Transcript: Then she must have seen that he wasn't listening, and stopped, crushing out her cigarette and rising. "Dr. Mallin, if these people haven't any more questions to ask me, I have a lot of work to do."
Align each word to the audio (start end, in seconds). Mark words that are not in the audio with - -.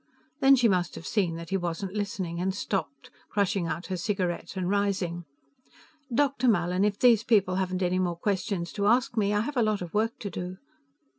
Then 0.39 0.55
she 0.55 0.67
must 0.67 0.95
have 0.95 1.05
seen 1.05 1.35
that 1.35 1.51
he 1.51 1.57
wasn't 1.57 1.93
listening, 1.93 2.39
and 2.41 2.55
stopped, 2.55 3.11
crushing 3.29 3.67
out 3.67 3.85
her 3.85 3.97
cigarette 3.97 4.57
and 4.57 4.67
rising. 4.67 5.25
"Dr. 6.11 6.47
Mallin, 6.47 6.83
if 6.83 6.97
these 6.97 7.23
people 7.23 7.57
haven't 7.57 7.83
any 7.83 7.99
more 7.99 8.17
questions 8.17 8.73
to 8.73 8.87
ask 8.87 9.15
me, 9.15 9.31
I 9.31 9.41
have 9.41 9.57
a 9.57 9.61
lot 9.61 9.83
of 9.83 9.93
work 9.93 10.17
to 10.21 10.31
do." 10.31 10.57